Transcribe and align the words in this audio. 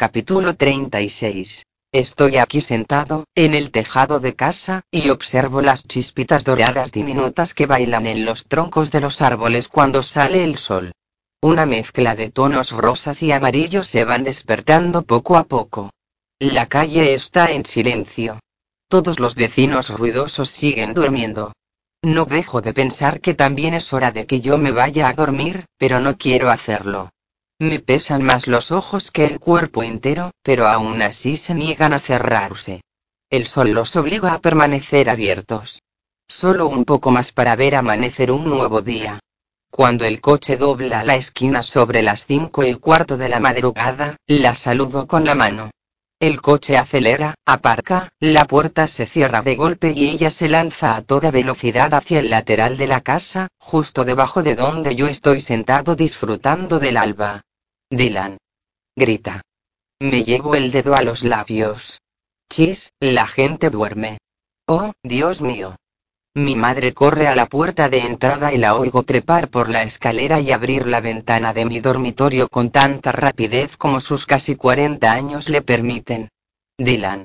Capítulo 0.00 0.56
36. 0.56 1.66
Estoy 1.92 2.38
aquí 2.38 2.62
sentado, 2.62 3.26
en 3.34 3.52
el 3.52 3.70
tejado 3.70 4.18
de 4.18 4.34
casa, 4.34 4.80
y 4.90 5.10
observo 5.10 5.60
las 5.60 5.86
chispitas 5.86 6.42
doradas 6.42 6.90
diminutas 6.90 7.52
que 7.52 7.66
bailan 7.66 8.06
en 8.06 8.24
los 8.24 8.46
troncos 8.46 8.90
de 8.90 9.02
los 9.02 9.20
árboles 9.20 9.68
cuando 9.68 10.02
sale 10.02 10.42
el 10.42 10.56
sol. 10.56 10.92
Una 11.42 11.66
mezcla 11.66 12.16
de 12.16 12.30
tonos 12.30 12.72
rosas 12.72 13.22
y 13.22 13.30
amarillos 13.30 13.88
se 13.88 14.04
van 14.04 14.24
despertando 14.24 15.02
poco 15.02 15.36
a 15.36 15.44
poco. 15.44 15.90
La 16.38 16.64
calle 16.64 17.12
está 17.12 17.52
en 17.52 17.66
silencio. 17.66 18.40
Todos 18.88 19.20
los 19.20 19.34
vecinos 19.34 19.90
ruidosos 19.90 20.48
siguen 20.48 20.94
durmiendo. 20.94 21.52
No 22.02 22.24
dejo 22.24 22.62
de 22.62 22.72
pensar 22.72 23.20
que 23.20 23.34
también 23.34 23.74
es 23.74 23.92
hora 23.92 24.12
de 24.12 24.24
que 24.24 24.40
yo 24.40 24.56
me 24.56 24.72
vaya 24.72 25.08
a 25.08 25.12
dormir, 25.12 25.66
pero 25.76 26.00
no 26.00 26.16
quiero 26.16 26.48
hacerlo. 26.48 27.10
Me 27.60 27.78
pesan 27.78 28.22
más 28.22 28.46
los 28.46 28.72
ojos 28.72 29.10
que 29.10 29.26
el 29.26 29.38
cuerpo 29.38 29.82
entero, 29.82 30.30
pero 30.42 30.66
aún 30.66 31.02
así 31.02 31.36
se 31.36 31.54
niegan 31.54 31.92
a 31.92 31.98
cerrarse. 31.98 32.80
El 33.28 33.46
sol 33.46 33.72
los 33.72 33.96
obliga 33.96 34.32
a 34.32 34.40
permanecer 34.40 35.10
abiertos. 35.10 35.82
Solo 36.26 36.68
un 36.68 36.86
poco 36.86 37.10
más 37.10 37.32
para 37.32 37.56
ver 37.56 37.76
amanecer 37.76 38.32
un 38.32 38.48
nuevo 38.48 38.80
día. 38.80 39.18
Cuando 39.70 40.06
el 40.06 40.22
coche 40.22 40.56
dobla 40.56 41.04
la 41.04 41.16
esquina 41.16 41.62
sobre 41.62 42.00
las 42.00 42.24
cinco 42.24 42.64
y 42.64 42.76
cuarto 42.76 43.18
de 43.18 43.28
la 43.28 43.40
madrugada, 43.40 44.16
la 44.26 44.54
saludo 44.54 45.06
con 45.06 45.26
la 45.26 45.34
mano. 45.34 45.70
El 46.18 46.40
coche 46.40 46.78
acelera, 46.78 47.34
aparca, 47.44 48.08
la 48.20 48.46
puerta 48.46 48.86
se 48.86 49.04
cierra 49.04 49.42
de 49.42 49.56
golpe 49.56 49.92
y 49.94 50.08
ella 50.08 50.30
se 50.30 50.48
lanza 50.48 50.96
a 50.96 51.02
toda 51.02 51.30
velocidad 51.30 51.92
hacia 51.92 52.20
el 52.20 52.30
lateral 52.30 52.78
de 52.78 52.86
la 52.86 53.02
casa, 53.02 53.48
justo 53.58 54.06
debajo 54.06 54.42
de 54.42 54.54
donde 54.54 54.94
yo 54.94 55.08
estoy 55.08 55.42
sentado 55.42 55.94
disfrutando 55.94 56.78
del 56.78 56.96
alba. 56.96 57.42
Dylan. 57.92 58.38
Grita. 58.96 59.42
Me 59.98 60.22
llevo 60.22 60.54
el 60.54 60.70
dedo 60.70 60.94
a 60.94 61.02
los 61.02 61.24
labios. 61.24 62.00
Chis, 62.48 62.92
la 63.00 63.26
gente 63.26 63.68
duerme. 63.68 64.18
Oh, 64.68 64.92
Dios 65.02 65.42
mío. 65.42 65.74
Mi 66.34 66.54
madre 66.54 66.94
corre 66.94 67.26
a 67.26 67.34
la 67.34 67.46
puerta 67.46 67.88
de 67.88 68.06
entrada 68.06 68.52
y 68.52 68.58
la 68.58 68.76
oigo 68.76 69.02
trepar 69.02 69.48
por 69.48 69.68
la 69.68 69.82
escalera 69.82 70.38
y 70.40 70.52
abrir 70.52 70.86
la 70.86 71.00
ventana 71.00 71.52
de 71.52 71.64
mi 71.64 71.80
dormitorio 71.80 72.48
con 72.48 72.70
tanta 72.70 73.10
rapidez 73.10 73.76
como 73.76 74.00
sus 74.00 74.24
casi 74.24 74.54
40 74.54 75.10
años 75.10 75.48
le 75.48 75.60
permiten. 75.60 76.28
Dylan. 76.78 77.24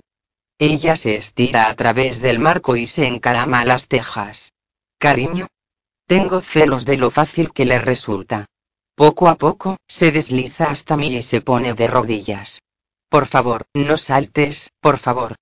Ella 0.58 0.96
se 0.96 1.16
estira 1.16 1.70
a 1.70 1.76
través 1.76 2.22
del 2.22 2.40
marco 2.40 2.76
y 2.76 2.88
se 2.88 3.06
encarama 3.06 3.60
a 3.60 3.66
las 3.66 3.88
tejas. 3.88 4.54
Cariño. 4.98 5.46
Tengo 6.08 6.42
celos 6.42 6.86
de 6.86 6.98
lo 6.98 7.12
fácil 7.12 7.54
que 7.54 7.66
le 7.66 7.78
resulta. 7.78 8.48
Poco 8.96 9.28
a 9.28 9.36
poco, 9.36 9.76
se 9.88 10.12
desliza 10.12 10.72
hasta 10.72 10.96
mí 10.96 11.08
y 11.08 11.22
se 11.22 11.42
pone 11.42 11.74
de 11.74 11.88
rodillas. 11.88 12.62
Por 13.10 13.26
favor, 13.26 13.66
no 13.74 13.98
saltes, 13.98 14.72
por 14.80 14.98
favor. 14.98 15.36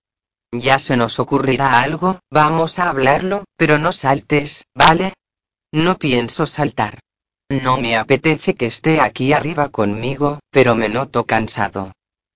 Ya 0.51 0.79
se 0.79 0.97
nos 0.97 1.19
ocurrirá 1.19 1.81
algo, 1.81 2.19
vamos 2.31 2.79
a 2.79 2.89
hablarlo, 2.89 3.45
pero 3.55 3.77
no 3.77 3.91
saltes, 3.91 4.65
¿vale? 4.75 5.13
No 5.71 5.97
pienso 5.97 6.47
saltar. 6.47 6.99
No 7.49 7.77
me 7.77 7.95
apetece 7.95 8.55
que 8.55 8.65
esté 8.65 8.99
aquí 8.99 9.33
arriba 9.33 9.69
conmigo, 9.69 10.39
pero 10.49 10.73
me 10.73 10.89
noto 10.89 11.25
cansado. 11.25 11.91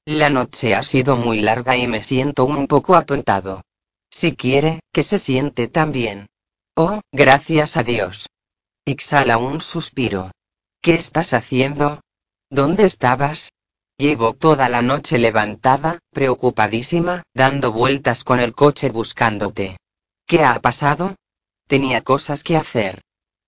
La 0.06 0.30
noche 0.30 0.76
ha 0.76 0.84
sido 0.84 1.18
muy 1.18 1.42
larga 1.42 1.76
y 1.78 1.88
me 1.88 2.04
siento 2.04 2.46
un 2.46 2.68
poco 2.68 2.96
atontado. 2.96 3.62
Si 4.12 4.36
quiere, 4.36 4.82
que 4.94 5.04
se 5.04 5.18
siente 5.18 5.68
también. 5.68 6.28
Oh, 6.76 7.02
gracias 7.12 7.76
a 7.76 7.84
Dios. 7.84 8.28
Exhala 8.86 9.38
un 9.38 9.62
suspiro. 9.62 10.32
¿Qué 10.88 10.96
estás 10.96 11.34
haciendo? 11.34 12.00
¿Dónde 12.50 12.86
estabas? 12.86 13.52
Llevo 13.98 14.36
toda 14.36 14.70
la 14.70 14.82
noche 14.82 15.18
levantada, 15.18 16.00
preocupadísima, 16.14 17.24
dando 17.34 17.74
vueltas 17.74 18.24
con 18.24 18.40
el 18.40 18.56
coche 18.56 18.90
buscándote. 18.90 19.76
¿Qué 20.26 20.46
ha 20.46 20.58
pasado? 20.62 21.18
Tenía 21.68 22.04
cosas 22.06 22.42
que 22.42 22.56
hacer. 22.56 23.02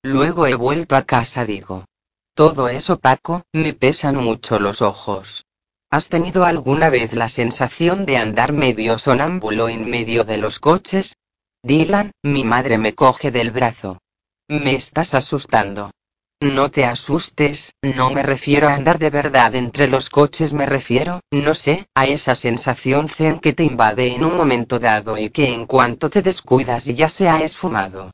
Luego 0.04 0.48
he 0.48 0.56
vuelto 0.56 0.98
a 0.98 1.04
casa, 1.04 1.46
digo. 1.46 1.86
Todo 2.34 2.68
eso, 2.68 3.00
Paco, 3.00 3.44
me 3.54 3.72
pesan 3.72 4.18
mucho 4.18 4.60
los 4.60 4.82
ojos. 4.82 5.46
¿Has 5.90 6.10
tenido 6.10 6.44
alguna 6.44 6.90
vez 6.90 7.14
la 7.14 7.30
sensación 7.30 8.06
de 8.06 8.18
andar 8.18 8.52
medio 8.52 9.00
sonámbulo 9.00 9.70
en 9.70 9.90
medio 9.90 10.26
de 10.26 10.40
los 10.40 10.60
coches? 10.60 11.16
Dylan, 11.64 12.12
mi 12.22 12.44
madre 12.44 12.78
me 12.78 12.96
coge 12.96 13.32
del 13.32 13.52
brazo. 13.52 14.02
Me 14.50 14.76
estás 14.76 15.14
asustando. 15.14 15.92
No 16.42 16.72
te 16.72 16.86
asustes, 16.86 17.76
no 17.82 18.12
me 18.12 18.24
refiero 18.24 18.70
a 18.70 18.74
andar 18.74 18.98
de 18.98 19.10
verdad 19.10 19.56
entre 19.56 19.90
los 19.90 20.10
coches, 20.10 20.54
me 20.54 20.66
refiero, 20.66 21.20
no 21.32 21.54
sé, 21.54 21.90
a 21.94 22.06
esa 22.06 22.34
sensación 22.34 23.10
zen 23.10 23.40
que 23.40 23.52
te 23.52 23.66
invade 23.66 24.16
en 24.16 24.24
un 24.24 24.38
momento 24.38 24.80
dado 24.80 25.18
y 25.18 25.32
que 25.32 25.54
en 25.54 25.66
cuanto 25.66 26.10
te 26.10 26.22
descuidas 26.22 26.88
y 26.88 26.96
ya 26.96 27.10
se 27.10 27.28
ha 27.28 27.42
esfumado. 27.42 28.12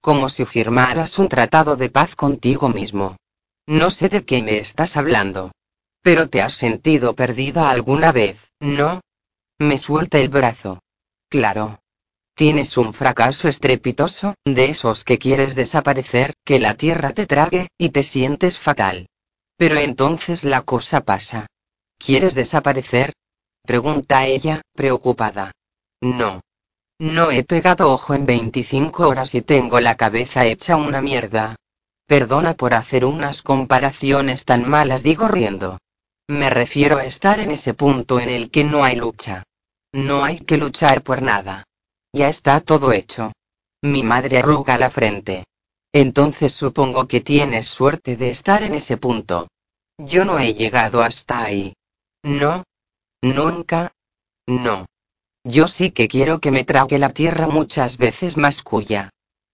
Como 0.00 0.28
si 0.28 0.44
firmaras 0.44 1.20
un 1.20 1.28
tratado 1.28 1.76
de 1.76 1.88
paz 1.88 2.16
contigo 2.16 2.68
mismo. 2.68 3.16
No 3.68 3.90
sé 3.90 4.08
de 4.08 4.24
qué 4.24 4.42
me 4.42 4.58
estás 4.58 4.96
hablando. 4.96 5.52
Pero 6.02 6.28
te 6.28 6.42
has 6.42 6.54
sentido 6.54 7.14
perdida 7.14 7.70
alguna 7.70 8.10
vez, 8.10 8.50
¿no? 8.58 9.02
Me 9.58 9.78
suelta 9.78 10.18
el 10.18 10.30
brazo. 10.30 10.80
Claro, 11.28 11.80
Tienes 12.38 12.76
un 12.76 12.94
fracaso 12.94 13.48
estrepitoso, 13.48 14.36
de 14.44 14.66
esos 14.66 15.02
que 15.02 15.18
quieres 15.18 15.56
desaparecer, 15.56 16.34
que 16.44 16.60
la 16.60 16.74
tierra 16.74 17.12
te 17.12 17.26
trague, 17.26 17.66
y 17.76 17.88
te 17.88 18.04
sientes 18.04 18.60
fatal. 18.60 19.08
Pero 19.56 19.76
entonces 19.76 20.44
la 20.44 20.62
cosa 20.62 21.00
pasa. 21.00 21.48
¿Quieres 21.98 22.36
desaparecer? 22.36 23.12
Pregunta 23.66 24.24
ella, 24.26 24.62
preocupada. 24.72 25.50
No. 26.00 26.40
No 27.00 27.32
he 27.32 27.42
pegado 27.42 27.92
ojo 27.92 28.14
en 28.14 28.24
25 28.24 29.08
horas 29.08 29.34
y 29.34 29.42
tengo 29.42 29.80
la 29.80 29.96
cabeza 29.96 30.46
hecha 30.46 30.76
una 30.76 31.02
mierda. 31.02 31.56
Perdona 32.06 32.54
por 32.54 32.72
hacer 32.72 33.04
unas 33.04 33.42
comparaciones 33.42 34.44
tan 34.44 34.68
malas, 34.68 35.02
digo 35.02 35.26
riendo. 35.26 35.78
Me 36.28 36.50
refiero 36.50 36.98
a 36.98 37.04
estar 37.04 37.40
en 37.40 37.50
ese 37.50 37.74
punto 37.74 38.20
en 38.20 38.28
el 38.28 38.52
que 38.52 38.62
no 38.62 38.84
hay 38.84 38.94
lucha. 38.94 39.42
No 39.92 40.22
hay 40.22 40.38
que 40.38 40.56
luchar 40.56 41.02
por 41.02 41.20
nada. 41.20 41.64
Ya 42.12 42.28
está 42.28 42.60
todo 42.60 42.92
hecho. 42.92 43.32
Mi 43.82 44.02
madre 44.02 44.38
arruga 44.38 44.78
la 44.78 44.90
frente. 44.90 45.44
Entonces 45.92 46.52
supongo 46.52 47.06
que 47.06 47.20
tienes 47.20 47.66
suerte 47.66 48.16
de 48.16 48.30
estar 48.30 48.62
en 48.62 48.74
ese 48.74 48.96
punto. 48.96 49.48
Yo 49.98 50.24
no 50.24 50.38
he 50.38 50.54
llegado 50.54 51.02
hasta 51.02 51.44
ahí. 51.44 51.74
No. 52.22 52.64
Nunca. 53.22 53.92
No. 54.46 54.86
Yo 55.44 55.68
sí 55.68 55.90
que 55.90 56.08
quiero 56.08 56.40
que 56.40 56.50
me 56.50 56.64
trague 56.64 56.98
la 56.98 57.12
tierra 57.12 57.46
muchas 57.46 57.96
veces 57.96 58.36
más 58.36 58.62
cuya. 58.62 59.10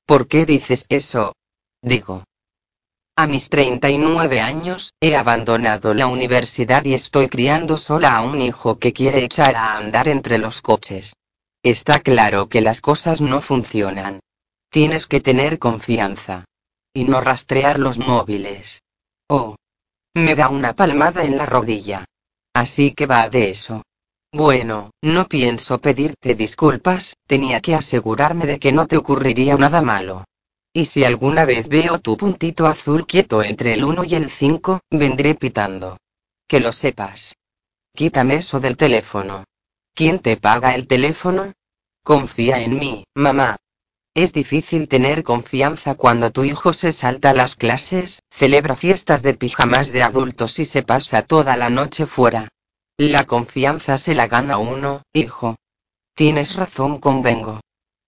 ¿Por 0.06 0.28
qué 0.28 0.44
dices 0.44 0.86
eso? 0.88 1.34
Digo. 1.82 2.24
A 3.16 3.26
mis 3.26 3.48
39 3.48 4.40
años, 4.40 4.92
he 5.00 5.16
abandonado 5.16 5.94
la 5.94 6.08
universidad 6.08 6.84
y 6.84 6.94
estoy 6.94 7.28
criando 7.28 7.76
sola 7.76 8.16
a 8.16 8.22
un 8.22 8.40
hijo 8.40 8.78
que 8.78 8.92
quiere 8.92 9.24
echar 9.24 9.54
a 9.54 9.76
andar 9.76 10.08
entre 10.08 10.38
los 10.38 10.60
coches. 10.60 11.14
Está 11.64 12.00
claro 12.00 12.50
que 12.50 12.60
las 12.60 12.82
cosas 12.82 13.22
no 13.22 13.40
funcionan. 13.40 14.20
Tienes 14.68 15.06
que 15.06 15.20
tener 15.20 15.58
confianza. 15.58 16.44
Y 16.92 17.04
no 17.04 17.22
rastrear 17.22 17.78
los 17.78 17.98
móviles. 17.98 18.82
Oh. 19.30 19.56
Me 20.12 20.34
da 20.34 20.50
una 20.50 20.74
palmada 20.74 21.24
en 21.24 21.38
la 21.38 21.46
rodilla. 21.46 22.04
Así 22.52 22.92
que 22.92 23.06
va 23.06 23.30
de 23.30 23.48
eso. 23.48 23.82
Bueno, 24.30 24.90
no 25.00 25.26
pienso 25.26 25.80
pedirte 25.80 26.34
disculpas, 26.34 27.16
tenía 27.26 27.62
que 27.62 27.74
asegurarme 27.74 28.44
de 28.44 28.58
que 28.58 28.70
no 28.70 28.86
te 28.86 28.98
ocurriría 28.98 29.56
nada 29.56 29.80
malo. 29.80 30.26
Y 30.70 30.84
si 30.84 31.02
alguna 31.02 31.46
vez 31.46 31.68
veo 31.68 31.98
tu 31.98 32.18
puntito 32.18 32.66
azul 32.66 33.06
quieto 33.06 33.42
entre 33.42 33.72
el 33.72 33.84
1 33.84 34.04
y 34.04 34.14
el 34.16 34.28
5, 34.28 34.80
vendré 34.90 35.34
pitando. 35.34 35.96
Que 36.46 36.60
lo 36.60 36.72
sepas. 36.72 37.36
Quítame 37.94 38.34
eso 38.34 38.60
del 38.60 38.76
teléfono. 38.76 39.44
¿Quién 39.94 40.18
te 40.18 40.36
paga 40.36 40.74
el 40.74 40.88
teléfono? 40.88 41.52
Confía 42.04 42.60
en 42.60 42.78
mí, 42.78 43.06
mamá. 43.14 43.56
Es 44.14 44.34
difícil 44.34 44.88
tener 44.88 45.22
confianza 45.22 45.94
cuando 45.94 46.30
tu 46.30 46.44
hijo 46.44 46.74
se 46.74 46.92
salta 46.92 47.32
las 47.32 47.56
clases, 47.56 48.22
celebra 48.30 48.76
fiestas 48.76 49.22
de 49.22 49.32
pijamas 49.32 49.90
de 49.90 50.02
adultos 50.02 50.58
y 50.58 50.66
se 50.66 50.82
pasa 50.82 51.22
toda 51.22 51.56
la 51.56 51.70
noche 51.70 52.06
fuera. 52.06 52.50
La 52.98 53.24
confianza 53.24 53.96
se 53.96 54.14
la 54.14 54.28
gana 54.28 54.58
uno, 54.58 55.02
hijo. 55.14 55.56
Tienes 56.14 56.56
razón, 56.56 57.00
convengo. 57.00 57.60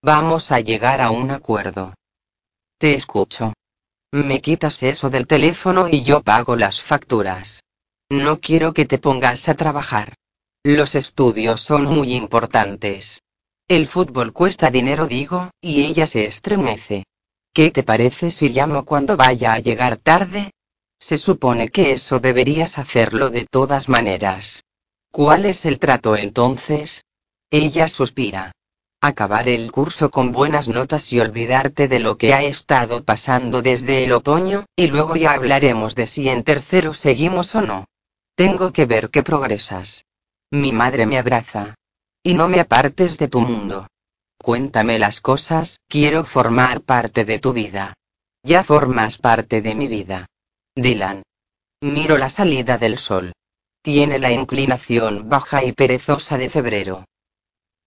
Vamos 0.02 0.52
a 0.52 0.60
llegar 0.60 1.00
a 1.00 1.10
un 1.10 1.30
acuerdo. 1.30 1.94
Te 2.78 2.94
escucho. 2.94 3.54
Me 4.12 4.42
quitas 4.42 4.82
eso 4.82 5.08
del 5.08 5.26
teléfono 5.26 5.88
y 5.88 6.04
yo 6.04 6.22
pago 6.22 6.54
las 6.54 6.82
facturas. 6.82 7.64
No 8.10 8.40
quiero 8.40 8.74
que 8.74 8.84
te 8.84 8.98
pongas 8.98 9.48
a 9.48 9.54
trabajar. 9.54 10.14
Los 10.62 10.94
estudios 10.94 11.62
son 11.62 11.84
muy 11.84 12.12
importantes. 12.12 13.22
El 13.68 13.86
fútbol 13.86 14.32
cuesta 14.32 14.70
dinero, 14.70 15.08
digo, 15.08 15.50
y 15.60 15.82
ella 15.82 16.06
se 16.06 16.24
estremece. 16.24 17.02
¿Qué 17.52 17.72
te 17.72 17.82
parece 17.82 18.30
si 18.30 18.50
llamo 18.50 18.84
cuando 18.84 19.16
vaya 19.16 19.54
a 19.54 19.58
llegar 19.58 19.96
tarde? 19.96 20.52
Se 21.00 21.16
supone 21.16 21.68
que 21.68 21.90
eso 21.90 22.20
deberías 22.20 22.78
hacerlo 22.78 23.28
de 23.28 23.44
todas 23.44 23.88
maneras. 23.88 24.62
¿Cuál 25.10 25.46
es 25.46 25.66
el 25.66 25.80
trato 25.80 26.14
entonces? 26.16 27.06
Ella 27.50 27.88
suspira. 27.88 28.52
Acabar 29.00 29.48
el 29.48 29.72
curso 29.72 30.12
con 30.12 30.30
buenas 30.30 30.68
notas 30.68 31.12
y 31.12 31.18
olvidarte 31.18 31.88
de 31.88 31.98
lo 31.98 32.16
que 32.16 32.34
ha 32.34 32.44
estado 32.44 33.04
pasando 33.04 33.62
desde 33.62 34.04
el 34.04 34.12
otoño, 34.12 34.66
y 34.76 34.86
luego 34.86 35.16
ya 35.16 35.32
hablaremos 35.32 35.96
de 35.96 36.06
si 36.06 36.28
en 36.28 36.44
tercero 36.44 36.94
seguimos 36.94 37.52
o 37.56 37.62
no. 37.62 37.86
Tengo 38.36 38.72
que 38.72 38.86
ver 38.86 39.10
que 39.10 39.24
progresas. 39.24 40.04
Mi 40.52 40.70
madre 40.70 41.04
me 41.04 41.18
abraza. 41.18 41.74
Y 42.26 42.34
no 42.34 42.48
me 42.48 42.58
apartes 42.58 43.18
de 43.18 43.28
tu 43.28 43.38
mundo. 43.38 43.86
Cuéntame 44.36 44.98
las 44.98 45.20
cosas, 45.20 45.78
quiero 45.86 46.24
formar 46.24 46.80
parte 46.80 47.24
de 47.24 47.38
tu 47.38 47.52
vida. 47.52 47.94
Ya 48.42 48.64
formas 48.64 49.16
parte 49.16 49.62
de 49.62 49.76
mi 49.76 49.86
vida. 49.86 50.26
Dylan. 50.74 51.22
Miro 51.82 52.18
la 52.18 52.28
salida 52.28 52.78
del 52.78 52.98
sol. 52.98 53.32
Tiene 53.80 54.18
la 54.18 54.32
inclinación 54.32 55.28
baja 55.28 55.62
y 55.62 55.70
perezosa 55.70 56.36
de 56.36 56.48
febrero. 56.48 57.04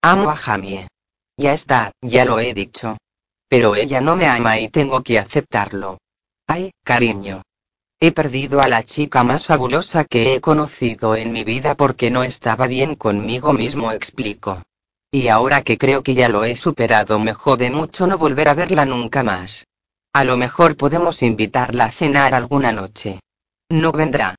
Amo 0.00 0.30
a 0.30 0.36
Jamie. 0.36 0.88
Ya 1.36 1.52
está, 1.52 1.92
ya 2.00 2.24
lo 2.24 2.40
he 2.40 2.54
dicho. 2.54 2.96
Pero 3.46 3.76
ella 3.76 4.00
no 4.00 4.16
me 4.16 4.26
ama 4.26 4.58
y 4.58 4.70
tengo 4.70 5.02
que 5.02 5.18
aceptarlo. 5.18 5.98
Ay, 6.46 6.70
cariño. 6.82 7.42
He 8.02 8.12
perdido 8.12 8.62
a 8.62 8.68
la 8.68 8.82
chica 8.82 9.22
más 9.24 9.44
fabulosa 9.44 10.06
que 10.06 10.34
he 10.34 10.40
conocido 10.40 11.14
en 11.14 11.32
mi 11.32 11.44
vida 11.44 11.74
porque 11.74 12.10
no 12.10 12.22
estaba 12.22 12.66
bien 12.66 12.94
conmigo 12.94 13.52
mismo, 13.52 13.92
explico. 13.92 14.62
Y 15.12 15.28
ahora 15.28 15.60
que 15.62 15.76
creo 15.76 16.02
que 16.02 16.14
ya 16.14 16.30
lo 16.30 16.44
he 16.44 16.56
superado 16.56 17.18
me 17.18 17.34
jode 17.34 17.70
mucho 17.70 18.06
no 18.06 18.16
volver 18.16 18.48
a 18.48 18.54
verla 18.54 18.86
nunca 18.86 19.22
más. 19.22 19.66
A 20.14 20.24
lo 20.24 20.38
mejor 20.38 20.78
podemos 20.78 21.22
invitarla 21.22 21.84
a 21.84 21.92
cenar 21.92 22.34
alguna 22.34 22.72
noche. 22.72 23.20
No 23.68 23.92
vendrá. 23.92 24.34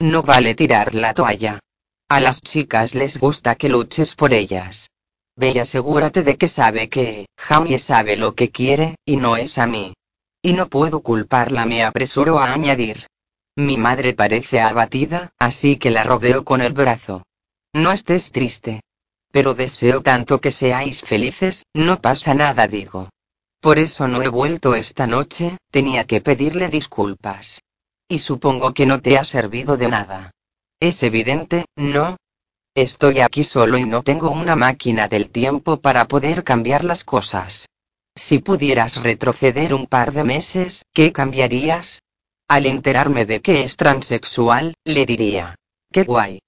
No 0.00 0.22
vale 0.22 0.56
tirar 0.56 0.94
la 0.94 1.14
toalla. 1.14 1.60
A 2.08 2.20
las 2.20 2.40
chicas 2.40 2.96
les 2.96 3.18
gusta 3.18 3.54
que 3.54 3.68
luches 3.68 4.16
por 4.16 4.32
ellas. 4.32 4.90
Ve 5.36 5.52
y 5.54 5.58
asegúrate 5.60 6.24
de 6.24 6.36
que 6.36 6.48
sabe 6.48 6.88
que, 6.88 7.26
Jamie 7.38 7.78
sabe 7.78 8.16
lo 8.16 8.34
que 8.34 8.50
quiere, 8.50 8.96
y 9.04 9.16
no 9.16 9.36
es 9.36 9.58
a 9.58 9.66
mí. 9.66 9.94
Y 10.46 10.52
no 10.52 10.68
puedo 10.68 11.00
culparla, 11.00 11.66
me 11.66 11.82
apresuro 11.82 12.38
a 12.38 12.52
añadir. 12.52 13.08
Mi 13.56 13.76
madre 13.76 14.14
parece 14.14 14.60
abatida, 14.60 15.32
así 15.40 15.76
que 15.76 15.90
la 15.90 16.04
rodeo 16.04 16.44
con 16.44 16.60
el 16.60 16.72
brazo. 16.72 17.24
No 17.74 17.90
estés 17.90 18.30
triste. 18.30 18.80
Pero 19.32 19.54
deseo 19.54 20.02
tanto 20.02 20.40
que 20.40 20.52
seáis 20.52 21.02
felices, 21.02 21.64
no 21.74 22.00
pasa 22.00 22.32
nada, 22.32 22.68
digo. 22.68 23.08
Por 23.60 23.80
eso 23.80 24.06
no 24.06 24.22
he 24.22 24.28
vuelto 24.28 24.76
esta 24.76 25.08
noche, 25.08 25.58
tenía 25.72 26.04
que 26.04 26.20
pedirle 26.20 26.68
disculpas. 26.68 27.60
Y 28.06 28.20
supongo 28.20 28.72
que 28.72 28.86
no 28.86 29.00
te 29.00 29.18
ha 29.18 29.24
servido 29.24 29.76
de 29.76 29.88
nada. 29.88 30.30
Es 30.78 31.02
evidente, 31.02 31.64
¿no? 31.74 32.18
Estoy 32.72 33.18
aquí 33.18 33.42
solo 33.42 33.78
y 33.78 33.84
no 33.84 34.04
tengo 34.04 34.30
una 34.30 34.54
máquina 34.54 35.08
del 35.08 35.28
tiempo 35.28 35.80
para 35.80 36.06
poder 36.06 36.44
cambiar 36.44 36.84
las 36.84 37.02
cosas. 37.02 37.66
Si 38.18 38.38
pudieras 38.38 39.02
retroceder 39.02 39.74
un 39.74 39.86
par 39.86 40.12
de 40.12 40.24
meses, 40.24 40.86
¿qué 40.94 41.12
cambiarías? 41.12 42.00
Al 42.48 42.64
enterarme 42.64 43.26
de 43.26 43.42
que 43.42 43.62
es 43.62 43.76
transexual, 43.76 44.74
le 44.84 45.04
diría. 45.04 45.56
¡Qué 45.92 46.04
guay! 46.04 46.40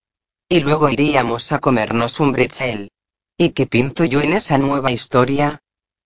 Y 0.49 0.61
luego 0.61 0.89
iríamos 0.89 1.53
a 1.53 1.59
comernos 1.59 2.21
un 2.21 2.33
bretzel. 2.33 2.91
¿Y 3.37 3.51
qué 3.51 3.67
pinto 3.67 4.05
yo 4.05 4.23
en 4.23 4.33
esa 4.33 4.57
nueva 4.57 4.93
historia? 4.93 5.59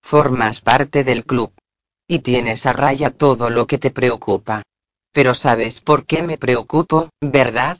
Formas 0.03 0.59
parte 0.59 1.05
del 1.05 1.23
club. 1.23 1.53
Y 2.09 2.19
tienes 2.19 2.65
a 2.65 2.73
raya 2.73 3.09
todo 3.09 3.49
lo 3.49 3.65
que 3.65 3.77
te 3.77 3.89
preocupa. 3.89 4.63
Pero 5.13 5.33
sabes 5.33 5.79
por 5.79 6.05
qué 6.05 6.23
me 6.23 6.37
preocupo, 6.37 7.09
¿verdad? 7.21 7.77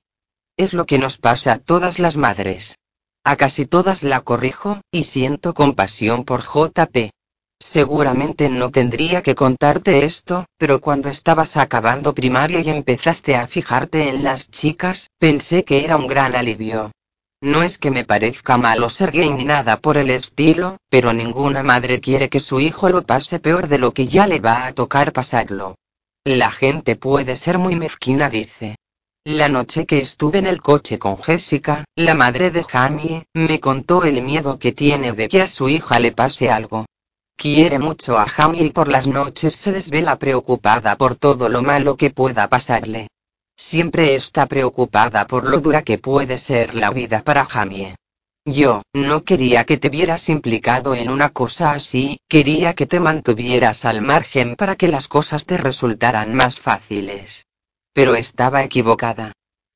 Es 0.56 0.74
lo 0.74 0.86
que 0.86 1.00
nos 1.00 1.18
pasa 1.18 1.53
a 1.53 1.59
todas 1.59 2.00
las 2.00 2.15
madres. 2.15 2.77
A 3.25 3.36
casi 3.36 3.65
todas 3.65 4.03
la 4.03 4.21
corrijo, 4.21 4.79
y 4.89 5.03
siento 5.03 5.53
compasión 5.53 6.24
por 6.24 6.44
JP. 6.44 7.12
Seguramente 7.65 8.50
no 8.50 8.71
tendría 8.71 9.21
que 9.21 9.36
contarte 9.36 10.04
esto, 10.04 10.45
pero 10.57 10.81
cuando 10.81 11.07
estabas 11.07 11.56
acabando 11.56 12.13
primaria 12.13 12.60
y 12.60 12.69
empezaste 12.69 13.38
a 13.38 13.48
fijarte 13.48 14.10
en 14.10 14.21
las 14.21 14.51
chicas, 14.51 15.10
pensé 15.18 15.63
que 15.63 15.86
era 15.86 15.95
un 15.95 16.07
gran 16.07 16.36
alivio. 16.36 16.92
No 17.42 17.63
es 17.63 17.77
que 17.77 17.89
me 17.89 18.04
parezca 18.04 18.57
malo 18.57 18.89
ser 18.89 19.12
gay 19.12 19.30
ni 19.30 19.45
nada 19.45 19.77
por 19.77 19.95
el 19.95 20.10
estilo, 20.10 20.75
pero 20.89 21.13
ninguna 21.13 21.63
madre 21.63 22.01
quiere 22.01 22.27
que 22.27 22.42
su 22.42 22.60
hijo 22.60 22.89
lo 22.89 23.04
pase 23.04 23.39
peor 23.39 23.69
de 23.69 23.77
lo 23.77 23.94
que 23.94 24.07
ya 24.07 24.27
le 24.27 24.42
va 24.42 24.65
a 24.65 24.74
tocar 24.74 25.13
pasarlo. 25.13 25.75
La 26.25 26.51
gente 26.51 26.98
puede 26.98 27.38
ser 27.38 27.60
muy 27.60 27.77
mezquina, 27.77 28.30
dice. 28.30 28.75
La 29.24 29.48
noche 29.48 29.86
que 29.86 30.00
estuve 30.00 30.39
en 30.39 30.48
el 30.48 30.62
coche 30.62 31.00
con 31.00 31.18
Jessica, 31.18 31.86
la 31.95 32.13
madre 32.13 32.51
de 32.51 32.65
Jamie, 32.65 33.24
me 33.33 33.62
contó 33.62 34.04
el 34.04 34.21
miedo 34.21 34.60
que 34.60 34.74
tiene 34.74 35.13
de 35.13 35.30
que 35.30 35.42
a 35.42 35.48
su 35.48 35.69
hija 35.69 35.98
le 36.00 36.12
pase 36.12 36.51
algo. 36.51 36.86
Quiere 37.35 37.80
mucho 37.80 38.18
a 38.18 38.25
Jamie 38.25 38.63
y 38.63 38.69
por 38.69 38.88
las 38.88 39.07
noches 39.07 39.56
se 39.56 39.71
desvela 39.71 40.18
preocupada 40.18 40.95
por 40.95 41.15
todo 41.15 41.50
lo 41.50 41.62
malo 41.62 41.97
que 41.97 42.09
pueda 42.09 42.47
pasarle. 42.47 43.09
Siempre 43.57 44.15
está 44.15 44.45
preocupada 44.45 45.27
por 45.27 45.50
lo 45.50 45.59
dura 45.59 45.83
que 45.83 45.97
puede 45.97 46.38
ser 46.38 46.75
la 46.75 46.89
vida 46.89 47.24
para 47.24 47.45
Jamie. 47.45 47.95
Yo, 48.45 48.81
no 48.94 49.24
quería 49.24 49.63
que 49.63 49.77
te 49.77 49.89
vieras 49.89 50.27
implicado 50.27 50.95
en 50.95 51.09
una 51.09 51.30
cosa 51.30 51.71
así, 51.71 52.19
quería 52.27 52.74
que 52.74 52.85
te 52.85 53.00
mantuvieras 53.00 53.86
al 53.86 54.01
margen 54.01 54.56
para 54.56 54.75
que 54.75 54.89
las 54.89 55.07
cosas 55.07 55.45
te 55.45 55.57
resultaran 55.57 56.33
más 56.33 56.59
fáciles. 56.59 57.45
Pero 57.94 58.15
estaba 58.15 58.63
equivocada. 58.63 59.31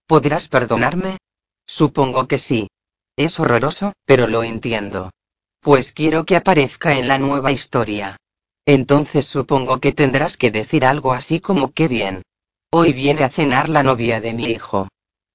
¿Podrás 0.05 0.47
perdonarme? 0.47 1.17
Supongo 1.65 2.27
que 2.27 2.37
sí. 2.37 2.67
Es 3.15 3.39
horroroso, 3.39 3.93
pero 4.05 4.27
lo 4.27 4.43
entiendo. 4.43 5.11
Pues 5.67 5.91
quiero 5.91 6.23
que 6.23 6.37
aparezca 6.37 6.97
en 6.97 7.09
la 7.09 7.17
nueva 7.17 7.51
historia. 7.51 8.15
Entonces 8.65 9.25
supongo 9.25 9.81
que 9.81 9.91
tendrás 9.91 10.37
que 10.37 10.49
decir 10.49 10.85
algo 10.85 11.11
así 11.11 11.41
como 11.41 11.73
que 11.73 11.89
bien. 11.89 12.21
Hoy 12.71 12.93
viene 12.93 13.25
a 13.25 13.29
cenar 13.29 13.67
la 13.67 13.83
novia 13.83 14.21
de 14.21 14.33
mi 14.33 14.45
hijo. 14.45 14.87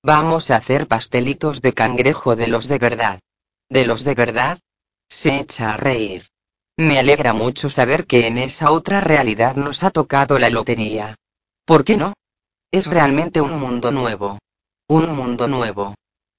Vamos 0.03 0.51
a 0.51 0.57
hacer 0.57 0.89
pastelitos 0.89 1.61
de 1.61 1.75
cangrejo 1.75 2.35
de 2.35 2.47
los 2.47 2.67
de 2.67 2.79
verdad. 2.79 3.21
¿De 3.69 3.85
los 3.85 4.05
de 4.05 4.15
verdad? 4.15 4.59
Se 5.11 5.37
echa 5.39 5.75
a 5.75 5.77
reír. 5.77 6.29
Me 6.79 6.99
alegra 6.99 7.35
mucho 7.35 7.69
saber 7.69 8.07
que 8.07 8.27
en 8.27 8.39
esa 8.39 8.71
otra 8.71 9.03
realidad 9.03 9.57
nos 9.57 9.85
ha 9.85 9.91
tocado 9.91 10.39
la 10.39 10.49
lotería. 10.49 11.15
¿Por 11.67 11.85
qué 11.85 11.99
no? 11.99 12.15
Es 12.71 12.87
realmente 12.87 13.43
un 13.43 13.61
mundo 13.61 13.93
nuevo. 13.93 14.39
Un 14.89 15.15
mundo 15.15 15.47
nuevo. 15.47 15.95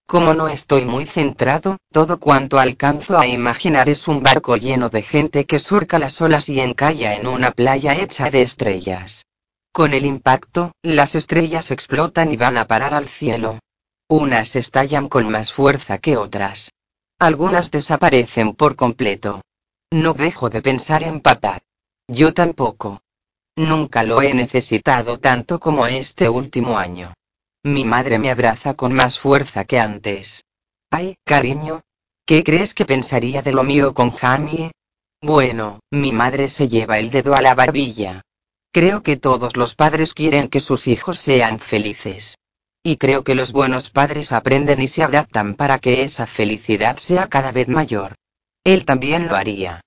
Como 0.05 0.33
no 0.33 0.47
estoy 0.47 0.85
muy 0.85 1.05
centrado, 1.05 1.77
todo 1.91 2.19
cuanto 2.19 2.59
alcanzo 2.59 3.17
a 3.17 3.27
imaginar 3.27 3.89
es 3.89 4.07
un 4.07 4.21
barco 4.21 4.57
lleno 4.57 4.89
de 4.89 5.01
gente 5.01 5.45
que 5.45 5.59
surca 5.59 5.97
las 5.97 6.21
olas 6.21 6.49
y 6.49 6.59
encalla 6.59 7.15
en 7.15 7.27
una 7.27 7.51
playa 7.51 7.95
hecha 7.95 8.29
de 8.29 8.41
estrellas. 8.41 9.25
Con 9.71 9.93
el 9.93 10.05
impacto, 10.05 10.73
las 10.83 11.15
estrellas 11.15 11.71
explotan 11.71 12.31
y 12.31 12.37
van 12.37 12.57
a 12.57 12.65
parar 12.65 12.93
al 12.93 13.07
cielo. 13.07 13.59
Unas 14.07 14.55
estallan 14.55 15.09
con 15.09 15.29
más 15.29 15.51
fuerza 15.51 15.97
que 15.97 16.17
otras. 16.17 16.71
Algunas 17.17 17.71
desaparecen 17.71 18.53
por 18.53 18.75
completo. 18.75 19.41
No 19.91 20.13
dejo 20.13 20.49
de 20.49 20.61
pensar 20.61 21.03
en 21.03 21.21
papá. 21.21 21.59
Yo 22.07 22.33
tampoco. 22.33 23.01
Nunca 23.55 24.03
lo 24.03 24.21
he 24.21 24.33
necesitado 24.33 25.19
tanto 25.19 25.59
como 25.59 25.87
este 25.87 26.27
último 26.29 26.77
año. 26.77 27.13
Mi 27.65 27.85
madre 27.85 28.19
me 28.19 28.29
abraza 28.29 28.73
con 28.73 28.93
más 28.93 29.17
fuerza 29.17 29.63
que 29.63 29.79
antes. 29.79 30.43
Ay, 30.91 31.15
cariño. 31.23 31.81
¿Qué 32.25 32.43
crees 32.43 32.73
que 32.73 32.85
pensaría 32.85 33.41
de 33.41 33.53
lo 33.53 33.63
mío 33.63 33.93
con 33.93 34.11
Jamie? 34.11 34.71
Bueno, 35.21 35.79
mi 35.89 36.11
madre 36.11 36.49
se 36.49 36.67
lleva 36.67 36.99
el 36.99 37.09
dedo 37.09 37.35
a 37.35 37.41
la 37.41 37.55
barbilla. 37.55 38.21
Creo 38.73 39.01
que 39.01 39.15
todos 39.15 39.55
los 39.55 39.75
padres 39.75 40.13
quieren 40.13 40.49
que 40.49 40.59
sus 40.59 40.87
hijos 40.87 41.17
sean 41.19 41.59
felices. 41.59 42.37
Y 42.83 42.97
creo 42.97 43.23
que 43.23 43.33
los 43.33 43.53
buenos 43.53 43.89
padres 43.89 44.33
aprenden 44.33 44.81
y 44.81 44.89
se 44.89 45.03
adaptan 45.03 45.55
para 45.55 45.79
que 45.79 46.03
esa 46.03 46.27
felicidad 46.27 46.97
sea 46.97 47.29
cada 47.29 47.53
vez 47.53 47.69
mayor. 47.69 48.15
Él 48.65 48.83
también 48.83 49.29
lo 49.29 49.35
haría. 49.35 49.79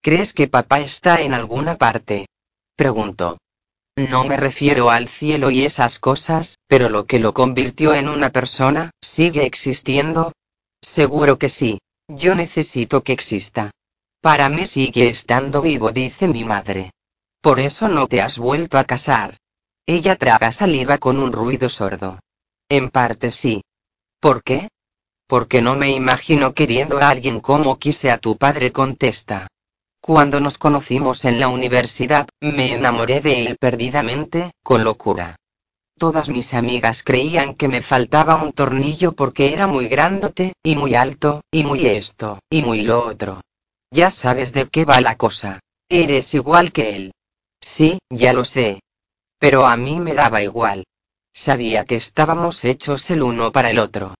¿Crees 0.00 0.32
que 0.34 0.46
papá 0.46 0.80
está 0.80 1.20
en 1.20 1.34
alguna 1.34 1.76
parte? 1.76 2.26
Preguntó. 2.76 3.38
No 3.96 4.24
me 4.24 4.36
refiero 4.36 4.90
al 4.90 5.06
cielo 5.06 5.50
y 5.50 5.64
esas 5.64 6.00
cosas, 6.00 6.58
pero 6.66 6.88
lo 6.88 7.06
que 7.06 7.20
lo 7.20 7.32
convirtió 7.32 7.94
en 7.94 8.08
una 8.08 8.30
persona, 8.30 8.90
¿sigue 9.00 9.46
existiendo? 9.46 10.32
Seguro 10.82 11.38
que 11.38 11.48
sí. 11.48 11.78
Yo 12.08 12.34
necesito 12.34 13.02
que 13.02 13.12
exista. 13.12 13.70
Para 14.20 14.48
mí 14.48 14.66
sigue 14.66 15.08
estando 15.08 15.62
vivo, 15.62 15.92
dice 15.92 16.26
mi 16.26 16.44
madre. 16.44 16.90
Por 17.40 17.60
eso 17.60 17.88
no 17.88 18.08
te 18.08 18.20
has 18.20 18.36
vuelto 18.36 18.78
a 18.78 18.84
casar. 18.84 19.36
Ella 19.86 20.16
traga 20.16 20.50
saliva 20.50 20.98
con 20.98 21.18
un 21.18 21.32
ruido 21.32 21.68
sordo. 21.68 22.18
En 22.68 22.90
parte 22.90 23.30
sí. 23.30 23.62
¿Por 24.18 24.42
qué? 24.42 24.68
Porque 25.26 25.62
no 25.62 25.76
me 25.76 25.90
imagino 25.90 26.52
queriendo 26.52 26.98
a 26.98 27.10
alguien 27.10 27.38
como 27.40 27.78
quise 27.78 28.10
a 28.10 28.18
tu 28.18 28.36
padre, 28.36 28.72
contesta. 28.72 29.46
Cuando 30.06 30.38
nos 30.38 30.58
conocimos 30.58 31.24
en 31.24 31.40
la 31.40 31.48
universidad, 31.48 32.28
me 32.42 32.74
enamoré 32.74 33.22
de 33.22 33.46
él 33.46 33.56
perdidamente, 33.58 34.50
con 34.62 34.84
locura. 34.84 35.36
Todas 35.96 36.28
mis 36.28 36.52
amigas 36.52 37.02
creían 37.02 37.54
que 37.54 37.68
me 37.68 37.80
faltaba 37.80 38.42
un 38.42 38.52
tornillo 38.52 39.12
porque 39.12 39.54
era 39.54 39.66
muy 39.66 39.88
grandote, 39.88 40.52
y 40.62 40.76
muy 40.76 40.94
alto, 40.94 41.40
y 41.50 41.64
muy 41.64 41.86
esto, 41.86 42.38
y 42.50 42.60
muy 42.60 42.82
lo 42.82 43.02
otro. 43.06 43.40
Ya 43.90 44.10
sabes 44.10 44.52
de 44.52 44.68
qué 44.68 44.84
va 44.84 45.00
la 45.00 45.16
cosa. 45.16 45.60
Eres 45.88 46.34
igual 46.34 46.70
que 46.70 46.96
él. 46.96 47.12
Sí, 47.58 47.96
ya 48.10 48.34
lo 48.34 48.44
sé. 48.44 48.80
Pero 49.38 49.64
a 49.64 49.74
mí 49.78 50.00
me 50.00 50.12
daba 50.12 50.42
igual. 50.42 50.84
Sabía 51.32 51.86
que 51.86 51.96
estábamos 51.96 52.62
hechos 52.66 53.10
el 53.10 53.22
uno 53.22 53.52
para 53.52 53.70
el 53.70 53.78
otro. 53.78 54.14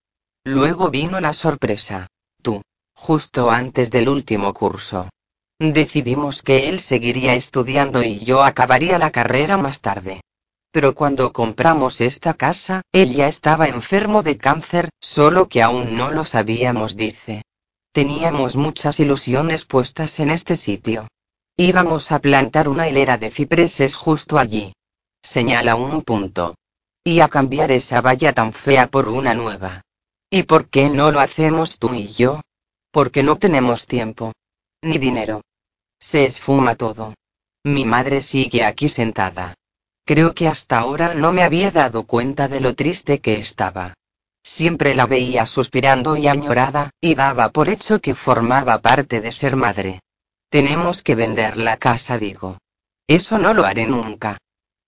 Luego 0.45 0.89
vino 0.89 1.21
la 1.21 1.35
sorpresa. 1.35 2.07
Tú. 2.41 2.63
Justo 2.95 3.51
antes 3.51 3.91
del 3.91 4.09
último 4.09 4.55
curso. 4.55 5.11
Decidimos 5.73 6.43
que 6.43 6.69
él 6.69 6.81
seguiría 6.81 7.35
estudiando 7.35 8.03
y 8.03 8.19
yo 8.19 8.43
acabaría 8.43 8.99
la 8.99 9.11
carrera 9.11 9.57
más 9.57 9.81
tarde. 9.81 10.21
Pero 10.73 10.95
cuando 10.95 11.33
compramos 11.33 12.01
esta 12.01 12.35
casa, 12.35 12.83
él 12.93 13.15
ya 13.15 13.29
estaba 13.29 13.69
enfermo 13.69 14.23
de 14.23 14.37
cáncer, 14.37 14.91
solo 15.01 15.49
que 15.49 15.63
aún 15.63 15.97
no 15.97 16.11
lo 16.11 16.25
sabíamos, 16.25 16.97
dice. 16.97 17.43
Teníamos 17.93 18.57
muchas 18.57 18.99
ilusiones 18.99 19.65
puestas 19.65 20.19
en 20.19 20.31
este 20.31 20.57
sitio. 20.57 21.07
Íbamos 21.57 22.11
a 22.11 22.19
plantar 22.19 22.69
una 22.69 22.89
hilera 22.89 23.17
de 23.17 23.31
cipreses 23.31 23.95
justo 23.95 24.37
allí. 24.37 24.73
Señala 25.23 25.77
un 25.77 26.03
punto. 26.03 26.57
Y 27.05 27.21
a 27.21 27.29
cambiar 27.29 27.71
esa 27.71 28.01
valla 28.01 28.33
tan 28.33 28.53
fea 28.53 28.89
por 28.89 29.09
una 29.09 29.35
nueva. 29.35 29.83
¿Y 30.29 30.43
por 30.43 30.69
qué 30.69 30.91
no 30.91 31.13
lo 31.13 31.21
hacemos 31.21 31.79
tú 31.79 31.95
y 31.95 32.09
yo? 32.09 32.41
Porque 32.91 33.23
no 33.23 33.37
tenemos 33.39 33.87
tiempo. 33.87 34.33
Ni 34.83 34.99
dinero. 34.99 35.43
Se 36.05 36.27
esfuma 36.27 36.75
todo. 36.75 37.15
Mi 37.65 37.87
madre 37.87 38.21
sigue 38.21 38.63
aquí 38.63 38.91
sentada. 38.91 39.55
Creo 40.05 40.35
que 40.35 40.47
hasta 40.47 40.79
ahora 40.79 41.15
no 41.15 41.33
me 41.33 41.43
había 41.43 41.71
dado 41.71 42.05
cuenta 42.05 42.47
de 42.47 42.61
lo 42.61 42.75
triste 42.75 43.21
que 43.21 43.37
estaba. 43.39 43.95
Siempre 44.43 44.95
la 44.95 45.07
veía 45.07 45.47
suspirando 45.47 46.15
y 46.19 46.29
añorada, 46.29 46.91
y 47.01 47.15
daba 47.15 47.49
por 47.53 47.71
hecho 47.71 48.01
que 48.01 48.15
formaba 48.15 48.83
parte 48.83 49.23
de 49.23 49.33
ser 49.33 49.57
madre. 49.57 50.01
Tenemos 50.51 51.01
que 51.01 51.15
vender 51.15 51.57
la 51.57 51.79
casa, 51.79 52.19
digo. 52.19 52.59
Eso 53.07 53.39
no 53.39 53.55
lo 53.55 53.65
haré 53.65 53.87
nunca. 53.87 54.37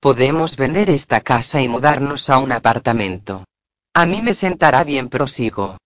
Podemos 0.00 0.58
vender 0.58 0.90
esta 0.90 1.22
casa 1.22 1.62
y 1.62 1.68
mudarnos 1.68 2.28
a 2.28 2.36
un 2.36 2.52
apartamento. 2.52 3.46
A 3.94 4.04
mí 4.04 4.20
me 4.20 4.34
sentará 4.34 4.84
bien, 4.84 5.08
prosigo. 5.08 5.78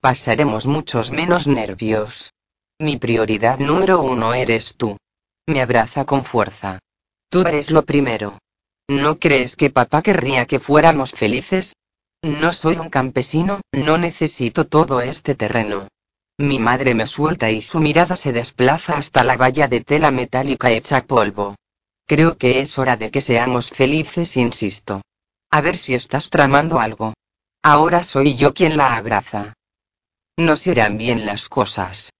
Pasaremos 0.00 0.66
muchos 0.66 1.10
menos 1.10 1.46
nervios. 1.46 2.32
Mi 2.80 2.96
prioridad 2.96 3.58
número 3.58 4.00
uno 4.00 4.34
eres 4.34 4.76
tú. 4.76 4.96
Me 5.48 5.60
abraza 5.60 6.04
con 6.04 6.24
fuerza. 6.24 6.78
Tú 7.28 7.40
eres 7.40 7.72
lo 7.72 7.82
primero. 7.82 8.38
¿No 8.88 9.18
crees 9.18 9.56
que 9.56 9.70
papá 9.70 10.00
querría 10.00 10.46
que 10.46 10.60
fuéramos 10.60 11.10
felices? 11.10 11.74
No 12.22 12.52
soy 12.52 12.76
un 12.76 12.88
campesino, 12.88 13.60
no 13.72 13.98
necesito 13.98 14.66
todo 14.66 15.00
este 15.00 15.34
terreno. 15.34 15.88
Mi 16.38 16.60
madre 16.60 16.94
me 16.94 17.08
suelta 17.08 17.50
y 17.50 17.62
su 17.62 17.80
mirada 17.80 18.14
se 18.14 18.32
desplaza 18.32 18.96
hasta 18.96 19.24
la 19.24 19.36
valla 19.36 19.66
de 19.66 19.80
tela 19.80 20.12
metálica 20.12 20.70
hecha 20.70 21.04
polvo. 21.04 21.56
Creo 22.06 22.38
que 22.38 22.60
es 22.60 22.78
hora 22.78 22.96
de 22.96 23.10
que 23.10 23.20
seamos 23.20 23.70
felices, 23.70 24.36
insisto. 24.36 25.02
A 25.50 25.60
ver 25.60 25.76
si 25.76 25.94
estás 25.94 26.30
tramando 26.30 26.78
algo. 26.78 27.14
Ahora 27.62 28.04
soy 28.04 28.36
yo 28.36 28.54
quien 28.54 28.76
la 28.76 28.94
abraza. 28.94 29.54
Nos 30.36 30.66
irán 30.68 30.96
bien 30.96 31.26
las 31.26 31.48
cosas. 31.48 32.10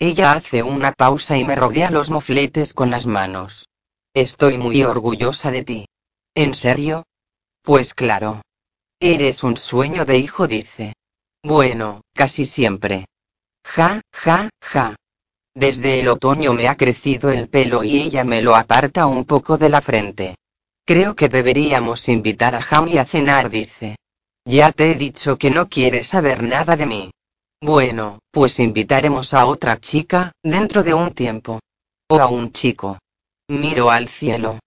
Ella 0.00 0.32
hace 0.32 0.62
una 0.62 0.92
pausa 0.92 1.36
y 1.36 1.44
me 1.44 1.56
rodea 1.56 1.90
los 1.90 2.10
mofletes 2.10 2.72
con 2.72 2.90
las 2.90 3.06
manos. 3.06 3.68
Estoy 4.14 4.56
muy 4.56 4.84
orgullosa 4.84 5.50
de 5.50 5.62
ti. 5.62 5.86
¿En 6.36 6.54
serio? 6.54 7.04
Pues 7.62 7.94
claro. 7.94 8.42
Eres 9.00 9.42
un 9.42 9.56
sueño 9.56 10.04
de 10.04 10.18
hijo, 10.18 10.46
dice. 10.46 10.94
Bueno, 11.42 12.02
casi 12.14 12.44
siempre. 12.44 13.06
Ja, 13.64 14.00
ja, 14.12 14.50
ja. 14.60 14.96
Desde 15.54 15.98
el 15.98 16.08
otoño 16.08 16.52
me 16.52 16.68
ha 16.68 16.76
crecido 16.76 17.30
el 17.30 17.48
pelo 17.48 17.82
y 17.82 18.00
ella 18.00 18.22
me 18.22 18.40
lo 18.40 18.54
aparta 18.54 19.06
un 19.06 19.24
poco 19.24 19.58
de 19.58 19.68
la 19.68 19.80
frente. 19.80 20.36
Creo 20.84 21.16
que 21.16 21.28
deberíamos 21.28 22.08
invitar 22.08 22.54
a 22.54 22.62
Jamie 22.62 23.00
a 23.00 23.04
cenar, 23.04 23.50
dice. 23.50 23.96
Ya 24.44 24.70
te 24.70 24.92
he 24.92 24.94
dicho 24.94 25.36
que 25.36 25.50
no 25.50 25.68
quieres 25.68 26.06
saber 26.06 26.44
nada 26.44 26.76
de 26.76 26.86
mí. 26.86 27.10
Bueno, 27.60 28.20
pues 28.30 28.60
invitaremos 28.60 29.34
a 29.34 29.46
otra 29.46 29.78
chica, 29.80 30.32
dentro 30.44 30.84
de 30.84 30.94
un 30.94 31.12
tiempo. 31.12 31.58
O 32.08 32.20
a 32.20 32.28
un 32.28 32.52
chico. 32.52 32.98
Miro 33.48 33.90
al 33.90 34.08
cielo. 34.08 34.60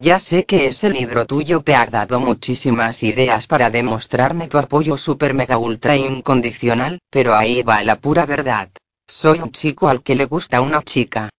Ya 0.00 0.18
sé 0.18 0.46
que 0.46 0.66
ese 0.66 0.88
libro 0.90 1.26
tuyo 1.26 1.60
te 1.60 1.74
ha 1.74 1.84
dado 1.86 2.20
muchísimas 2.20 3.02
ideas 3.02 3.46
para 3.46 3.68
demostrarme 3.68 4.48
tu 4.48 4.56
apoyo 4.56 4.96
super 4.96 5.34
mega 5.34 5.58
ultra 5.58 5.96
incondicional, 5.96 7.00
pero 7.10 7.34
ahí 7.34 7.62
va 7.62 7.82
la 7.82 7.96
pura 7.96 8.24
verdad. 8.24 8.70
Soy 9.06 9.40
un 9.40 9.50
chico 9.50 9.88
al 9.88 10.02
que 10.02 10.14
le 10.14 10.24
gusta 10.24 10.60
una 10.60 10.82
chica. 10.82 11.30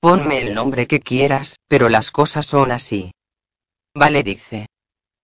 Ponme 0.00 0.42
el 0.42 0.54
nombre 0.54 0.86
que 0.86 1.00
quieras, 1.00 1.56
pero 1.66 1.88
las 1.88 2.10
cosas 2.10 2.44
son 2.44 2.72
así. 2.72 3.12
Vale, 3.94 4.22
dice. 4.22 4.66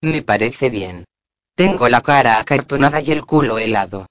Me 0.01 0.21
parece 0.21 0.69
bien. 0.69 1.05
Tengo 1.55 1.87
la 1.87 2.01
cara 2.01 2.39
acartonada 2.39 2.99
y 3.01 3.11
el 3.11 3.25
culo 3.25 3.59
helado. 3.59 4.07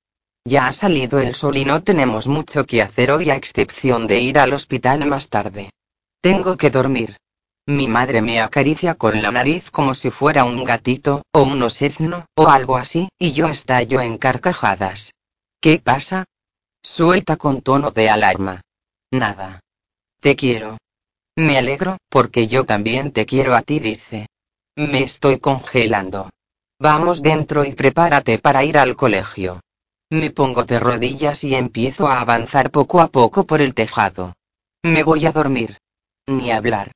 Ya 0.46 0.66
ha 0.66 0.72
salido 0.72 1.20
el 1.20 1.34
sol 1.34 1.56
y 1.56 1.64
no 1.64 1.82
tenemos 1.82 2.28
mucho 2.28 2.66
que 2.66 2.82
hacer 2.82 3.10
hoy 3.10 3.30
a 3.30 3.36
excepción 3.36 4.06
de 4.06 4.20
ir 4.20 4.38
al 4.38 4.52
hospital 4.52 5.06
más 5.06 5.30
tarde. 5.30 5.70
Tengo 6.20 6.56
que 6.58 6.68
dormir. 6.70 7.16
Mi 7.66 7.88
madre 7.88 8.20
me 8.20 8.40
acaricia 8.40 8.94
con 8.94 9.22
la 9.22 9.30
nariz 9.30 9.70
como 9.70 9.94
si 9.94 10.10
fuera 10.10 10.44
un 10.44 10.62
gatito, 10.64 11.22
o 11.32 11.42
un 11.44 11.62
osézno, 11.62 12.26
o 12.34 12.48
algo 12.48 12.76
así, 12.76 13.08
y 13.18 13.32
yo 13.32 13.48
estallo 13.48 14.02
en 14.02 14.18
carcajadas. 14.18 15.14
¿Qué 15.62 15.78
pasa? 15.78 16.26
Suelta 16.82 17.38
con 17.38 17.62
tono 17.62 17.90
de 17.90 18.10
alarma. 18.10 18.60
Nada. 19.10 19.60
Te 20.20 20.36
quiero. 20.36 20.76
Me 21.36 21.56
alegro, 21.56 21.96
porque 22.10 22.48
yo 22.48 22.66
también 22.66 23.12
te 23.12 23.24
quiero 23.24 23.54
a 23.54 23.62
ti, 23.62 23.78
dice. 23.80 24.26
Me 24.76 25.02
estoy 25.02 25.38
congelando. 25.38 26.28
Vamos 26.78 27.22
dentro 27.22 27.64
y 27.64 27.72
prepárate 27.72 28.38
para 28.38 28.62
ir 28.62 28.76
al 28.76 28.94
colegio. 28.94 29.60
Me 30.10 30.30
pongo 30.30 30.64
de 30.64 30.78
rodillas 30.78 31.44
y 31.44 31.54
empiezo 31.54 32.08
a 32.08 32.20
avanzar 32.20 32.70
poco 32.70 33.00
a 33.00 33.08
poco 33.08 33.44
por 33.44 33.60
el 33.60 33.74
tejado. 33.74 34.34
Me 34.82 35.02
voy 35.02 35.26
a 35.26 35.32
dormir. 35.32 35.78
Ni 36.26 36.50
hablar. 36.50 36.92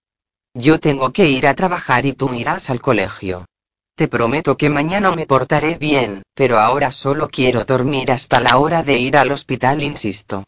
Yo 0.54 0.80
tengo 0.80 1.12
que 1.12 1.26
ir 1.28 1.46
a 1.46 1.54
trabajar 1.54 2.06
y 2.06 2.12
tú 2.12 2.32
irás 2.34 2.70
al 2.70 2.80
colegio. 2.80 3.46
Te 3.94 4.08
prometo 4.08 4.56
que 4.56 4.70
mañana 4.70 5.10
me 5.10 5.26
portaré 5.26 5.76
bien, 5.76 6.22
pero 6.34 6.58
ahora 6.58 6.90
solo 6.90 7.28
quiero 7.28 7.64
dormir 7.64 8.12
hasta 8.12 8.40
la 8.40 8.58
hora 8.58 8.82
de 8.82 8.98
ir 8.98 9.16
al 9.16 9.32
hospital, 9.32 9.82
insisto. 9.82 10.44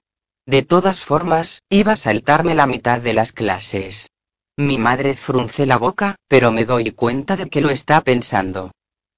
De 0.47 0.63
todas 0.63 1.01
formas, 1.01 1.63
iba 1.69 1.93
a 1.93 1.97
saltarme 1.97 2.55
la 2.55 2.67
mitad 2.67 3.01
de 3.01 3.15
las 3.15 3.33
clases. 3.33 4.09
Mi 4.57 4.79
madre 4.79 5.15
frunce 5.15 5.67
la 5.67 5.79
boca, 5.79 6.17
pero 6.29 6.53
me 6.53 6.65
doy 6.65 6.93
cuenta 6.93 7.37
de 7.37 7.49
que 7.49 7.61
lo 7.61 7.71
está 7.71 8.03
pensando. 8.03 8.73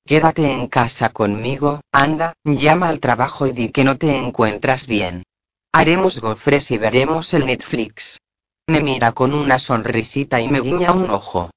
Quédate 0.04 0.50
en 0.50 0.66
casa 0.66 1.10
conmigo, 1.10 1.80
anda, 1.92 2.34
llama 2.44 2.88
al 2.88 2.98
trabajo 2.98 3.46
y 3.46 3.52
di 3.52 3.68
que 3.70 3.84
no 3.84 3.98
te 3.98 4.16
encuentras 4.16 4.86
bien. 4.86 5.22
Haremos 5.72 6.20
gofres 6.20 6.70
y 6.70 6.78
veremos 6.78 7.32
el 7.34 7.46
Netflix. 7.46 8.20
Me 8.66 8.80
mira 8.80 9.12
con 9.12 9.32
una 9.32 9.58
sonrisita 9.58 10.40
y 10.40 10.48
me 10.48 10.60
guiña 10.60 10.92
un 10.92 11.08
ojo. 11.10 11.50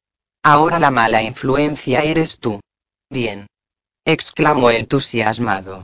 Ahora 0.43 0.79
la 0.79 0.91
mala 0.91 1.23
influencia 1.23 2.01
eres 2.01 2.39
tú. 2.39 2.59
Bien. 3.09 3.47
exclamó 4.05 4.69
entusiasmado. 4.69 5.83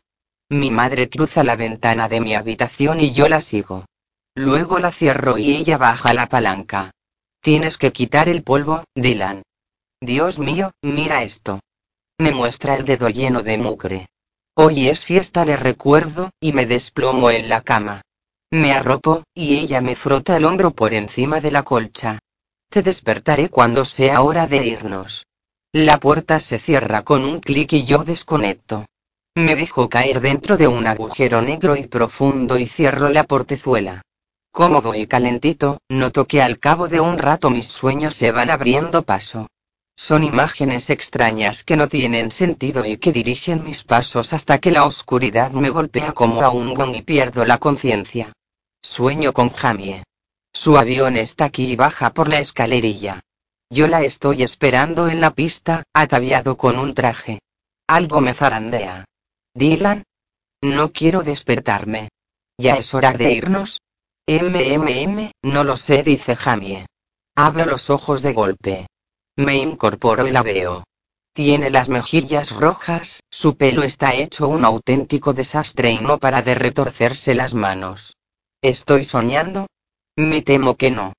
Mi 0.50 0.70
madre 0.70 1.10
cruza 1.10 1.44
la 1.44 1.56
ventana 1.56 2.10
de 2.10 2.22
mi 2.22 2.36
habitación 2.36 3.00
y 3.00 3.14
yo 3.14 3.28
la 3.28 3.42
sigo. 3.42 3.86
Luego 4.36 4.80
la 4.80 4.92
cierro 4.92 5.38
y 5.38 5.56
ella 5.56 5.78
baja 5.78 6.14
la 6.14 6.28
palanca. 6.28 6.92
Tienes 7.42 7.78
que 7.78 7.92
quitar 7.92 8.30
el 8.30 8.44
polvo, 8.44 8.84
Dylan. 8.96 9.42
Dios 10.00 10.40
mío, 10.40 10.72
mira 10.82 11.24
esto. 11.24 11.60
Me 12.22 12.32
muestra 12.32 12.76
el 12.76 12.86
dedo 12.86 13.10
lleno 13.10 13.42
de 13.42 13.58
mugre. 13.58 14.08
Hoy 14.54 14.90
es 14.90 15.04
fiesta, 15.04 15.44
le 15.44 15.56
recuerdo, 15.56 16.30
y 16.40 16.54
me 16.54 16.68
desplomo 16.68 17.32
en 17.32 17.50
la 17.50 17.62
cama. 17.62 18.04
Me 18.52 18.74
arropo, 18.74 19.24
y 19.34 19.58
ella 19.58 19.82
me 19.82 19.96
frota 19.96 20.38
el 20.38 20.46
hombro 20.46 20.70
por 20.70 20.94
encima 20.94 21.42
de 21.42 21.50
la 21.50 21.64
colcha. 21.64 22.20
Te 22.70 22.84
despertaré 22.84 23.50
cuando 23.50 23.86
sea 23.86 24.22
hora 24.22 24.46
de 24.46 24.68
irnos. 24.68 25.26
La 25.74 26.00
puerta 26.00 26.40
se 26.40 26.60
cierra 26.60 27.02
con 27.02 27.26
un 27.26 27.40
clic 27.40 27.74
y 27.74 27.86
yo 27.86 28.04
desconecto. 28.04 28.86
Me 29.34 29.56
dejo 29.56 29.90
caer 29.90 30.22
dentro 30.22 30.58
de 30.58 30.68
un 30.68 30.86
agujero 30.86 31.42
negro 31.42 31.76
y 31.76 31.88
profundo 31.88 32.60
y 32.60 32.68
cierro 32.68 33.10
la 33.10 33.24
portezuela. 33.24 34.04
Cómodo 34.52 34.94
y 34.94 35.08
calentito, 35.08 35.80
noto 35.90 36.28
que 36.28 36.44
al 36.44 36.60
cabo 36.60 36.88
de 36.88 37.00
un 37.00 37.18
rato 37.18 37.50
mis 37.50 37.66
sueños 37.66 38.16
se 38.16 38.32
van 38.32 38.52
abriendo 38.52 39.02
paso. 39.02 39.48
Son 40.08 40.24
imágenes 40.24 40.90
extrañas 40.90 41.64
que 41.64 41.78
no 41.78 41.88
tienen 41.88 42.32
sentido 42.32 42.84
y 42.84 42.98
que 42.98 43.12
dirigen 43.12 43.64
mis 43.64 43.84
pasos 43.84 44.34
hasta 44.34 44.58
que 44.58 44.72
la 44.72 44.86
oscuridad 44.86 45.52
me 45.52 45.70
golpea 45.70 46.14
como 46.14 46.42
a 46.42 46.50
un 46.50 46.74
gong 46.74 46.96
y 46.96 47.04
pierdo 47.04 47.46
la 47.46 47.60
conciencia. 47.60 48.34
Sueño 48.82 49.32
con 49.32 49.50
Jamie. 49.50 50.04
Su 50.52 50.76
avión 50.76 51.18
está 51.18 51.46
aquí 51.46 51.66
y 51.66 51.76
baja 51.76 52.16
por 52.16 52.30
la 52.30 52.40
escalerilla. 52.40 53.20
Yo 53.70 53.88
la 53.88 54.02
estoy 54.02 54.42
esperando 54.42 55.08
en 55.08 55.22
la 55.22 55.36
pista, 55.36 55.84
ataviado 55.94 56.58
con 56.58 56.80
un 56.80 56.96
traje. 56.96 57.38
Algo 57.86 58.22
me 58.22 58.34
zarandea. 58.34 59.06
Dylan. 59.54 60.04
No 60.64 60.92
quiero 60.92 61.22
despertarme. 61.22 62.10
¿Ya 62.58 62.74
es 62.74 62.92
hora 62.96 63.12
de 63.12 63.34
irnos? 63.34 63.82
MMM, 64.26 65.30
no 65.44 65.64
lo 65.64 65.78
sé, 65.78 66.02
dice 66.02 66.36
Jamie. 66.36 66.88
Abro 67.36 67.66
los 67.66 67.92
ojos 67.92 68.24
de 68.24 68.34
golpe. 68.34 68.88
Me 69.38 69.58
incorporo 69.58 70.28
y 70.28 70.32
la 70.32 70.44
veo. 70.44 70.84
Tiene 71.34 71.70
las 71.70 71.88
mejillas 71.88 72.52
rojas, 72.52 73.22
su 73.30 73.56
pelo 73.56 73.84
está 73.84 74.14
hecho 74.14 74.48
un 74.48 74.66
auténtico 74.66 75.34
desastre 75.34 75.92
y 75.92 76.00
no 76.00 76.18
para 76.20 76.42
de 76.42 76.56
retorcerse 76.56 77.34
las 77.36 77.54
manos. 77.54 78.18
¿Estoy 78.62 79.06
soñando? 79.06 79.68
Me 80.18 80.42
temo 80.42 80.76
que 80.76 80.92
no. 80.92 81.14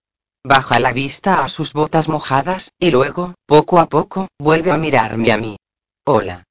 Baja 0.45 0.81
la 0.81 0.93
vista 0.93 1.45
a 1.45 1.49
sus 1.49 1.73
botas 1.73 2.09
mojadas, 2.09 2.73
y 2.79 2.91
luego, 2.91 3.35
poco 3.47 3.79
a 3.79 3.89
poco, 3.89 4.29
vuelve 4.39 4.71
a 4.71 4.77
mirarme 4.77 5.33
a 5.33 5.39
mí. 5.39 5.57
Hola. 6.05 6.45